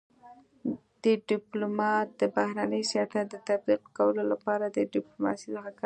[1.29, 5.79] ډيپلومات دبهرني سیاست د تطبيق کولو لپاره د ډيپلوماسی څخه کار اخلي.